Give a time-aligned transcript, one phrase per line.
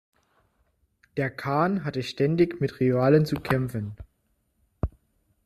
[1.15, 3.95] Der Khan hatte ständig mit Rivalen zu kämpfen.